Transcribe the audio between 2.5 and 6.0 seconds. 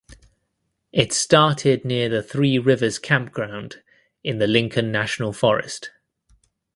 Rivers Campground in the Lincoln National Forest.